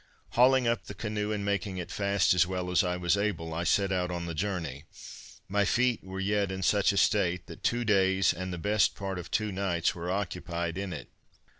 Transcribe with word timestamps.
Hauling 0.29 0.67
up 0.67 0.85
the 0.85 0.95
canoe, 0.95 1.31
and 1.31 1.45
making 1.45 1.77
it 1.77 1.91
fast 1.91 2.33
as 2.33 2.47
well 2.47 2.71
as 2.71 2.83
I 2.83 2.97
was 2.97 3.15
able, 3.15 3.53
I 3.53 3.63
set 3.63 3.91
out 3.91 4.09
on 4.09 4.25
the 4.25 4.33
journey. 4.33 4.85
My 5.47 5.63
feet 5.63 6.03
were 6.03 6.19
yet 6.19 6.51
in 6.51 6.63
such 6.63 6.91
a 6.91 6.97
state, 6.97 7.45
that 7.45 7.61
two 7.61 7.85
days, 7.85 8.33
and 8.33 8.51
the 8.51 8.57
best 8.57 8.95
part 8.95 9.19
of 9.19 9.29
two 9.29 9.51
nights 9.51 9.93
were 9.93 10.09
occupied 10.09 10.75
in 10.75 10.91
it. 10.91 11.07